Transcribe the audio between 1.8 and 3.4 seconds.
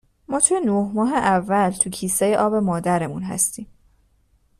کیسهی آب مادرمون